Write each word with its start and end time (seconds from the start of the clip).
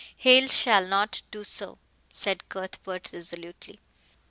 "Hale 0.17 0.47
shall 0.49 0.87
not 0.87 1.21
do 1.29 1.43
so," 1.43 1.77
said 2.11 2.49
Cuthbert 2.49 3.11
resolutely. 3.13 3.79